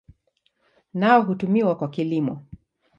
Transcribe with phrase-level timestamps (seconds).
[0.93, 2.45] Nao hutumiwa kwa kilimo.